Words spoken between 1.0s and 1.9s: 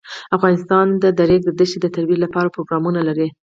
د د ریګ دښتې د